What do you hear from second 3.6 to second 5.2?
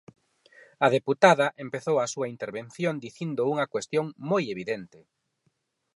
cuestión moi evidente.